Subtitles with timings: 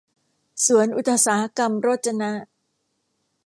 [0.65, 2.31] สวนอุตสาหกรรมโรจนะ